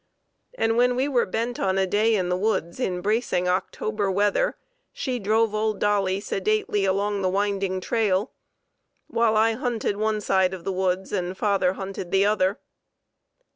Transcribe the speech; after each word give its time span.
And 0.57 0.77
when 0.77 0.95
we 0.95 1.07
were 1.07 1.27
bent 1.27 1.59
on 1.59 1.77
a 1.77 1.85
day 1.85 2.15
in 2.15 2.29
the 2.29 2.35
woods 2.35 2.79
in 2.79 3.01
bracing 3.01 3.47
October 3.47 4.09
weather 4.09 4.57
she 4.91 5.19
drove 5.19 5.53
old 5.53 5.77
Dolly 5.79 6.19
sedately 6.19 6.85
along 6.85 7.21
the 7.21 7.29
winding 7.29 7.79
trail, 7.79 8.31
while 9.05 9.37
I 9.37 9.51
hunted 9.53 9.97
one 9.97 10.19
side 10.19 10.55
of 10.55 10.63
the 10.63 10.73
woods 10.73 11.11
and 11.13 11.37
father 11.37 11.73
hunted 11.73 12.09
the 12.09 12.25
other. 12.25 12.57